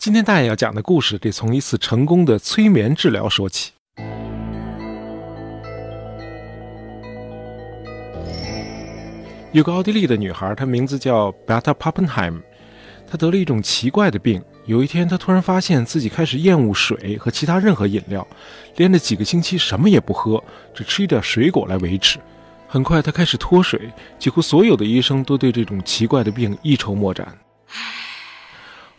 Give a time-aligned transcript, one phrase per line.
[0.00, 3.72] 今天大爷要讲的故事得从一次成功的催眠治疗说起。
[9.52, 12.40] 有个奥地利的女孩，她名字叫 Beta Pappenheim，
[13.06, 14.42] 她得了一种奇怪的病。
[14.64, 18.26] 有一天，她突然发现自己开始厌恶水和其他任何饮料，
[18.76, 20.42] 连着几个星期什么也不喝，
[20.72, 22.18] 只吃一点水果来维持。
[22.66, 27.36] 很快，她开始脱水，几乎所有的医生都对这种奇怪的病一筹莫展。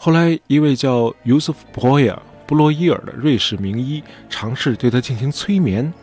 [0.04, 4.01] 后来，一位叫 Yusuf Boyer 布洛伊尔的瑞士名医
[4.32, 5.93] 尝试对他进行催眠。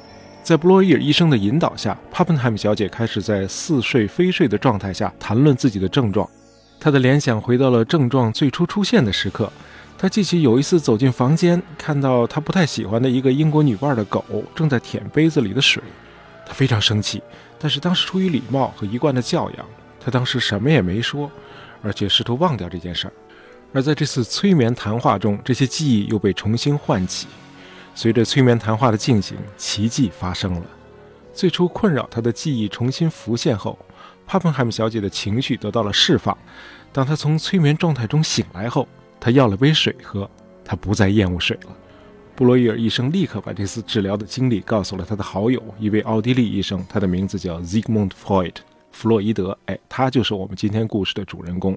[0.45, 6.31] 在布洛伊尔医生的引导下，帕本海姆小姐开始在似睡非睡的状态下谈论自己的症状。
[6.79, 9.53] 她的联想回到了症状最初出现的时刻。
[9.99, 15.83] 她记起有一次走进房间，看到她不太喜欢的一个英国女伴的狗正在舔杯子里的水。
[16.47, 17.21] 她非常生气，
[17.59, 19.67] 但是当时出于礼貌和一贯的教养，
[19.99, 21.29] 她当时什么也没说，
[21.83, 23.13] 而且试图忘掉这件事儿。
[23.73, 27.27] 而在这次催眠谈话中，这些记忆又被重新唤起。
[27.95, 30.63] 随着催眠谈话的进行，奇迹发生了。
[31.35, 33.79] 最初困扰他的记忆重新浮现后，
[34.27, 36.37] 帕本海姆小姐的情绪得到了释放。
[36.93, 38.89] 当她从催眠状态中醒来后，
[39.21, 40.29] 她要了杯水喝，
[40.65, 41.77] 她不再厌恶水了。
[42.35, 48.55] 布洛伊尔医生立刻把这次治疗的经历告诉了他的好友，一位奥地利医生，他的名字叫 Zygmunt Freud，
[48.93, 49.59] 弗洛伊德。
[49.67, 51.77] 哎，他就是我们今天故事的主人公。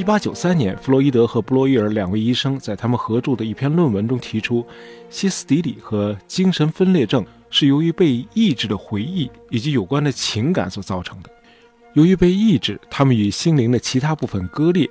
[0.00, 4.64] 一八九三年，弗洛伊德和布洛伊尔两位医生在他们合著的一篇论文中提出，
[5.10, 11.28] 歇斯底里和精神分裂症是由于被抑制的回忆以及有关的情感所造成的。
[11.92, 14.88] 由于被抑制，他们与心灵的其他部分割裂，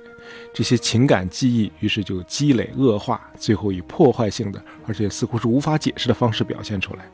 [0.54, 7.10] 这些情感记忆于是就积累恶化，最后以破坏性的，而且似乎是无法解释的方式表现出来。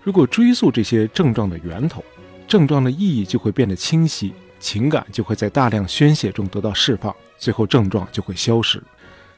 [0.00, 2.04] 如果追溯这些症状的源头，
[2.46, 4.32] 症状的意义就会变得清晰。
[4.66, 8.82] 情感就会在大量宣泄中得到释放，最后症状就会消失。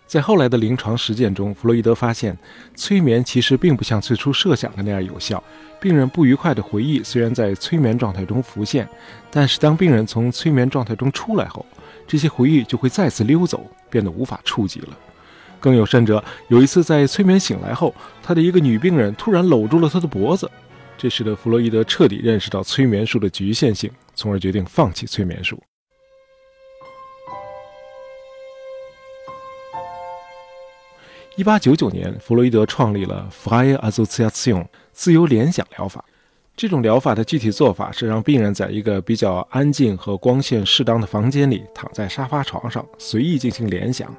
[0.06, 2.34] 在后来的临床实践中，弗洛伊德发现，
[2.74, 5.44] 催眠其实并不像最初设想的那样有效。
[5.78, 8.88] 病人不愉快的回忆虽然在催眠状态中浮现，
[9.30, 11.66] 但是当病人从催眠状态中出来后，
[12.06, 14.97] 这些回忆就会再次溜走，变得无法触及了。
[15.60, 20.50] 更有甚者，有一次在催眠醒来后，他的一个女病人突然搂住了他的脖子。
[20.97, 25.62] 这使得弗洛伊德彻底认识到催眠术的局限性，从而决定放弃催眠术。
[31.36, 36.04] 一八九九年，弗洛伊德创立了 Freie Assoziation 自由联想疗法。
[36.58, 44.12] 这种疗法的具体做法是让病人在一个比较安静和光线适当的房间里，躺在沙发床上，随意进行联想。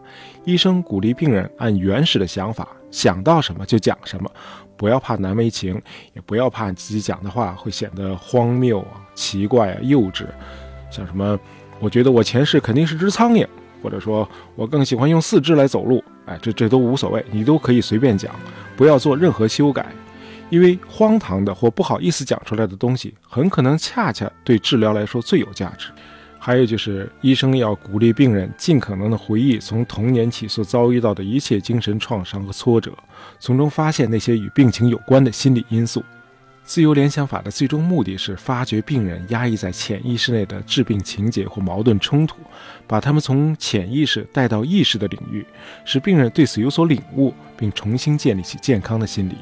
[0.45, 4.31] 医生鼓励病人按原始的想法，想到什么就讲什么。
[4.77, 5.81] 不要怕难为情，
[6.13, 10.25] 也不要怕自己讲的话会显得荒谬啊、奇怪啊、幼稚。
[10.89, 11.37] 像什么，
[11.81, 13.45] 我觉得我前世肯定是只苍蝇，
[13.83, 16.01] 或者说我更喜欢用四肢来走路。
[16.25, 18.33] 哎，这这都无所谓，你都可以随便讲，
[18.77, 19.87] 不要做任何修改。
[20.49, 25.89] 因为荒唐的或不好意思讲出来的东西，很可能恰恰对治疗来说最有价值。
[26.41, 32.93] 还有就是，医生要鼓励病人尽可能的回忆从童年起所遭遇到的一切精神创伤和挫折，
[33.39, 36.01] 从中发现那些与病情有关的心理因素。
[36.63, 42.37] 自由联想法的最终目的是发掘病人压抑在潜意识内的致病情节或矛盾冲突，
[42.87, 45.45] 把他们从潜意识带到意识的领域，
[45.83, 49.35] 使病人对此有所领悟，并重新建立起健康的心理。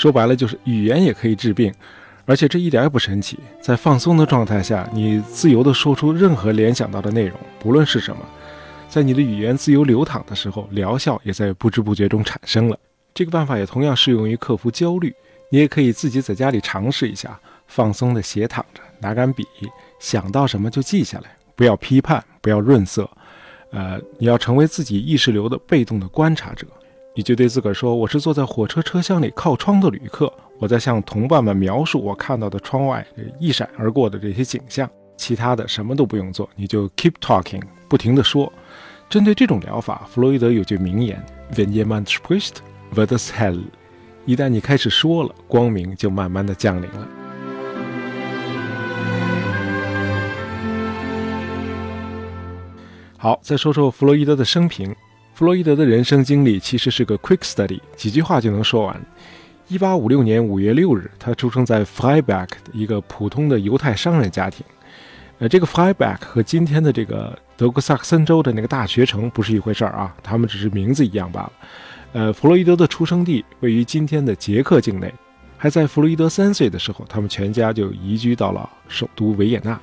[0.00, 1.70] 说白了，就是语言也可以治病。
[2.24, 8.22] 而且这一点也不神奇，在放松的状态下，你自由地说出任何联想到的内容，不论是什么，
[8.88, 12.78] 在你的语言自由流淌的时候，疗效也在不知不觉中产生了。
[13.12, 15.12] 这个办法也同样适用于克服焦虑，
[15.50, 19.44] 你也可以自己在家里尝试一下，放松地斜躺着，拿杆笔，
[19.98, 23.10] 想到什么就记下来，不要批判，不要润色，
[23.72, 26.64] 呃，你要成为自己意识流的被动的观察者。
[27.12, 33.04] 你就对自个儿说：“我是坐在火车车厢里靠窗的旅客，我在向同伴们描述我看到的窗外
[33.40, 34.88] 一闪而过的这些景象。
[35.16, 38.50] 其他的什么都不用做，你就 keep talking，不停地说。
[39.08, 41.20] 针对这种疗法，弗洛伊德有句名言
[41.52, 42.58] ：Wenn jemand spricht,
[42.94, 43.60] wird es hell。
[44.24, 47.08] 一旦你开始说了，光明就慢慢的降临了。
[53.18, 54.94] 好，再说说弗洛伊德的生平。”
[55.40, 59.00] 弗洛伊德的人生经历其实是个 quick study，几句话就能说完。
[59.68, 64.66] 一八五六年五月六日，他出生在 Freiberg 的一个普通的犹太商人家庭。
[65.38, 71.52] 呃，这个 Freiberg 和今天的这个德国萨克森州的那个大学城不是一回事儿啊，他们只是名字一样罢了。
[72.12, 75.10] 呃，弗洛伊德的出生地位于今天的捷克境内。
[75.56, 79.80] 还在弗洛伊德三岁的时候，他们全家就移居到了首都维也纳。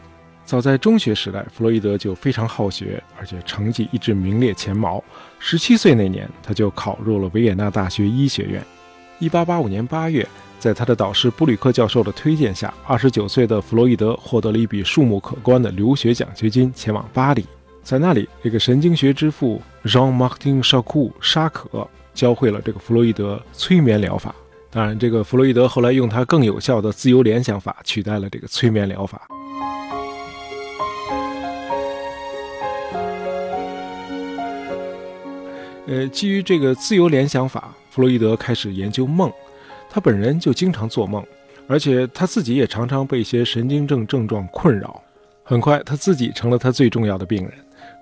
[0.48, 5.04] 早在中学时代，弗洛伊德就非常好学，而且成绩一直名列前茅。
[5.40, 8.64] 十七岁那年，他就考入了维也纳大学医学院。
[9.20, 10.26] 一八八五年八月，
[10.58, 17.46] 在他的导师布吕克教授的推荐下，二十九岁的弗洛伊德获得了一笔数目可观的留学奖学金，前往巴黎。
[17.84, 24.34] 在那里，这个神经学之父 Jean-Martin Charcot 沙可教会了这个弗洛伊德催眠疗法。
[24.72, 29.28] 当然，这个弗洛伊德后来用他更有效的自由联想法取代了这个催眠疗法。
[35.88, 39.32] 呃，基于这个自由联想法，弗洛伊德开始研究梦。
[39.90, 41.26] 他本人就经常做梦，
[41.66, 45.02] 而且他自己也常常被一些神经症症状困扰。
[45.44, 47.54] 很快，他自己成了他最重要的病人。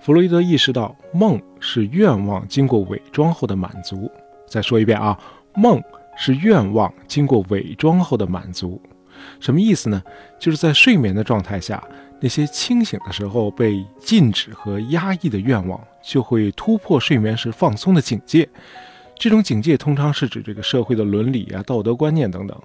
[0.02, 4.12] 弗洛伊德意识到，梦是愿望经过伪装后的满足。
[4.48, 5.16] 再说一遍啊，
[5.54, 5.80] 梦
[6.18, 8.82] 是愿望经过伪装后的满足。
[9.40, 10.02] 什么意思呢？
[10.40, 11.84] 就是在睡眠的状态下。
[12.22, 18.48] 那些清醒的时候被禁止和压抑的愿望，就会突破睡眠时放松的警戒。
[19.18, 22.58] 这种警戒通常是指这个社会的伦理啊、道德观念等等。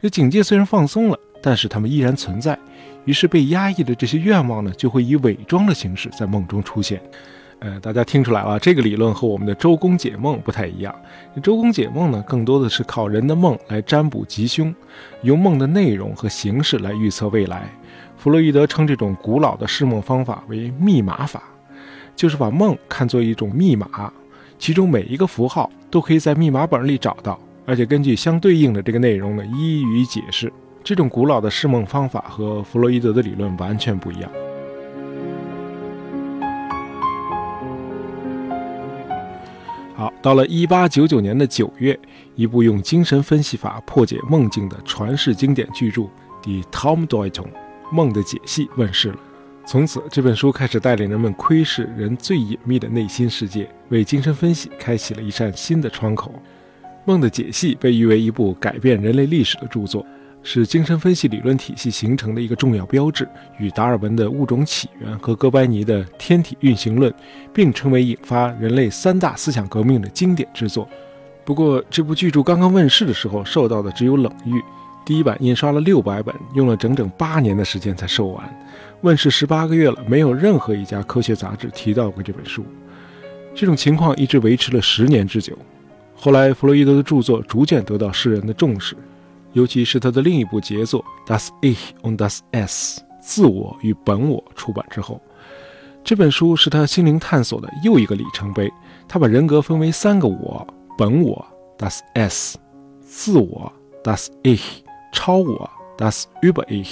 [0.00, 2.58] 这警戒虽然放松了，但是它们依然存在。
[3.04, 7.00] 于是被压抑的这些愿望呢，就会以伪装的形式在梦中出现。
[7.64, 10.94] 呃，大家听出来了，这个理论和我们的周公解梦不太一样。
[11.42, 14.72] 周公解梦呢，更多的是靠人的梦来占卜吉凶，
[15.22, 17.72] 用梦的内容和形式来预测未来。
[18.18, 21.42] 弗洛伊德称这种古老的释梦方法为密码法，
[22.14, 24.12] 就是把梦看作一种密码，
[24.58, 30.52] 其中每一个符号都可以在密码本里找到，而且根据相对应的这个内容呢，一一予以解释。
[30.82, 34.30] 这种古老的释梦方法和弗洛伊德的理论完全不一样。
[39.96, 41.96] 好，到了一八九九年的九月，
[42.34, 46.02] 一部用精神分析法破解梦境的传世经典巨著
[46.42, 47.30] 《The Tom Deutung》。
[47.92, 49.18] 梦的解析问世了，
[49.64, 56.34] 从此这本书开始带领人们窥视人最隐秘的内心世界，为精神分析开启了一扇新的窗口。
[57.04, 60.04] 梦的解析被誉为一部改变人类历史的著作，
[60.44, 63.26] 是精神分析理论体系形成的一个重要标志，
[63.58, 67.12] 与达尔文的物种起源和哥白尼的天体运行论
[67.52, 70.86] 并称为引发人类三大思想革命的经典之作。
[71.46, 74.62] 不过，这部巨著刚刚问世的时候，受到的只有冷遇。
[75.04, 78.66] 第一版印刷了六百本，用了整整八年的时间才售完。
[79.02, 82.64] 问世十八个月了，没有任何一家科学杂志提到过这本书。
[83.54, 85.58] 这种情况一直维持了十年之久。
[86.14, 88.96] 后来，弗洛伊德的著作逐渐得到世人的重视，
[89.54, 95.20] 尤其是他的另一部杰作《Das Ich und das Es》（自我与本我）出版之后，
[96.04, 98.70] 这本书是他心灵探索的又一个里程碑。
[99.08, 100.66] 他把人格分为三个我：
[100.98, 101.44] 本我
[101.78, 102.54] （Das Es）、
[103.00, 103.72] 自我
[104.02, 104.84] （Das Ich）。
[105.16, 106.90] 超我，das über ich，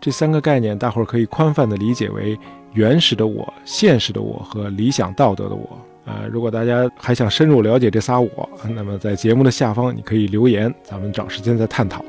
[0.00, 2.36] 这三个概念，大伙儿可以宽泛的理解为
[2.72, 5.78] 原始的我、现实的我和理想道德的我。
[6.06, 12.04] 呃，如果大家还想深入了解这仨我，那么在节目的下方你可以留言，咱们找时间再探讨。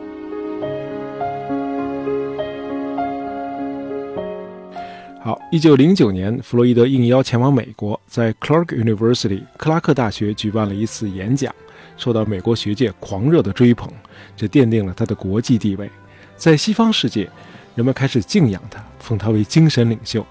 [5.23, 11.53] 好，一九零九年，弗洛伊德应邀前往美国，在 Clark University 克拉克大学举办了一次演讲。
[11.97, 13.87] 受到美国学界狂热的追捧，
[14.35, 15.87] 这奠定了他的国际地位。
[16.35, 17.29] 在西方世界，
[17.75, 20.25] 人们开始敬仰他，奉他为精神领袖。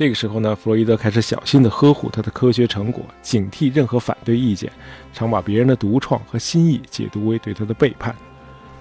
[0.00, 4.72] 这个时候呢，弗洛伊德开始小心地呵护他的科学成果，警惕任何反对意见，
[5.12, 8.16] 常把别人的独创和新意解读为对他的背叛。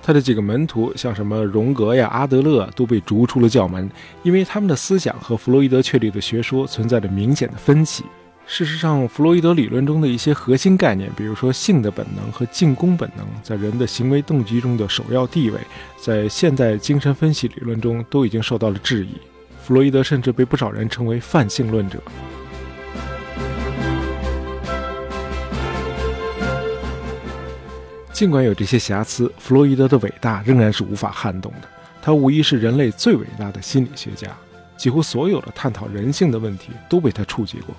[0.02, 3.92] 他的几个门徒，像什么荣格呀、阿德勒，都被逐出了教门，
[4.24, 8.06] 因为他们的思想和弗洛伊德确立的学说存在着明显的分歧。
[8.48, 15.60] 事实上，弗洛伊德理论中的一些核心概念，比如说性的本能和进攻本能在人的行为动机中的首要地位，
[15.98, 19.10] 在现代精神分析理论中都已经受到了质疑。
[19.70, 22.02] 弗洛伊德甚至被不少人称为泛性论者。
[28.12, 31.70] 尽管有这些瑕疵，弗洛伊德的伟大仍然是无法撼动的。
[32.02, 34.36] 他无疑是人类最伟大的心理学家，
[34.76, 37.76] 几乎所有的探讨人性的问题都被他触及过。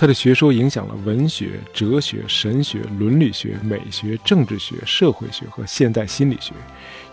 [0.00, 6.52] 他的学说影响了文学、哲学、神学、伦理学、美学、政治学、社会学和现代心理学。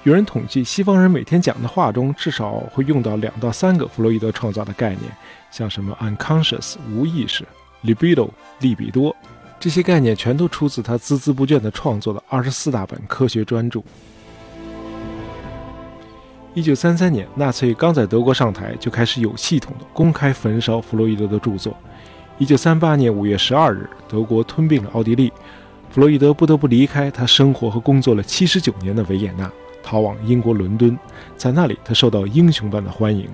[0.03, 5.01] 有人统计，西方人每天讲的话中至少会用到两到三个弗洛伊德创造的概念，
[5.49, 7.43] 像什么 unconscious 无意识、
[7.83, 9.15] libido 利比多，
[9.59, 13.81] 这些概念全都出自他孜孜不倦地创作的二十四大本科学专著。
[16.53, 21.75] 一九三三年，纳粹刚在德国上台，就开始有系统的公开焚烧弗洛伊德的著作。
[22.37, 25.31] 一九三八年五月十二日，德国吞并了奥地利，
[25.89, 29.49] 弗洛伊德不得不离开他生活和工作了七十九年的维也纳，
[29.81, 30.99] 逃往英国伦敦。
[31.37, 33.29] 在那里，他受到英雄般的欢迎。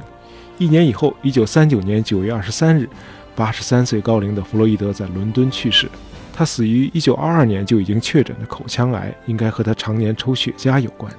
[0.60, 2.88] 一年以后，一九三九年九月二十三日，
[3.36, 5.90] 八十三岁高龄的弗洛伊德在伦敦去世。
[6.32, 11.12] 他死于一九二二年就已经确诊的口腔癌，应该和他常年抽雪茄有关。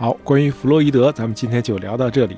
[0.00, 2.34] 好，关于弗洛伊德，咱们今天就聊到这里。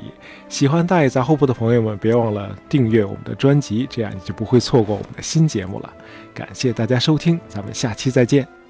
[0.48, 5.88] 喜欢大爷杂货铺的朋友们，别忘了订阅我们的专辑，这样你就不会错过我们的新节目了。
[6.34, 8.61] 感谢大家收听，咱们下期再见。